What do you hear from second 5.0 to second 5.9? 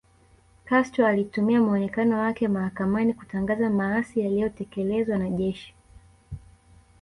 na jeshi